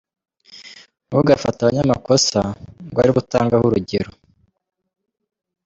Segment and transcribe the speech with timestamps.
[1.07, 2.41] Ntugafate abanyamakosa
[2.91, 4.11] ngo aribo utangaho urugero.